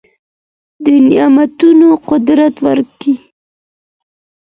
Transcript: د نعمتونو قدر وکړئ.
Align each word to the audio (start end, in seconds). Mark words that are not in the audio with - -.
د 0.85 0.87
نعمتونو 1.09 1.87
قدر 2.09 2.39
وکړئ. 2.63 3.13